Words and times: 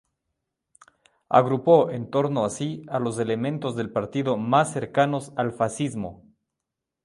Agrupó 1.29 1.91
en 1.91 2.09
torno 2.09 2.43
a 2.43 2.49
sí 2.49 2.83
a 2.89 2.97
los 2.97 3.19
elementos 3.19 3.75
del 3.75 3.91
partido 3.91 4.35
más 4.35 4.73
cercanos 4.73 5.31
al 5.35 5.51
fascismo. 5.53 6.23